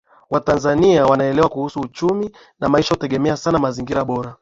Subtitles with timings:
[0.29, 4.35] Watanzania wanaelewa kuhusu uchumi na maisha hutegemea sana mazingira bora